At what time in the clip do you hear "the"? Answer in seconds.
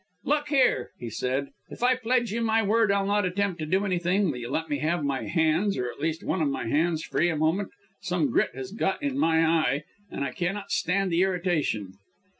11.11-11.21